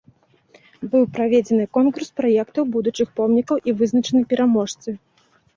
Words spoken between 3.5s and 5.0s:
і вызначаны пераможцы.